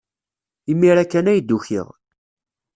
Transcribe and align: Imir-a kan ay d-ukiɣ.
Imir-a 0.71 1.05
kan 1.11 1.29
ay 1.31 1.39
d-ukiɣ. 1.41 1.87